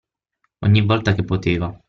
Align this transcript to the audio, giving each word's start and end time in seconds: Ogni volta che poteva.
Ogni 0.65 0.83
volta 0.83 1.13
che 1.13 1.23
poteva. 1.23 1.79